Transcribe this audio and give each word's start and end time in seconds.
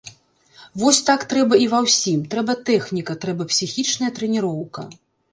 Вось 0.83 1.01
так 1.09 1.25
трэба 1.33 1.59
і 1.63 1.67
ва 1.73 1.81
ўсім, 1.87 2.23
трэба 2.31 2.55
тэхніка, 2.69 3.17
трэба 3.25 3.47
псіхічная 3.51 4.09
трэніроўка. 4.21 4.81